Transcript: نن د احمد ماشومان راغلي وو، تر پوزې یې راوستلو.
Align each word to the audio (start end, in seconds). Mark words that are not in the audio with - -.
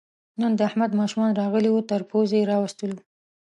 نن 0.41 0.51
د 0.57 0.61
احمد 0.69 0.91
ماشومان 0.99 1.31
راغلي 1.41 1.69
وو، 1.71 1.87
تر 1.89 2.01
پوزې 2.09 2.37
یې 2.41 2.49
راوستلو. 2.51 2.97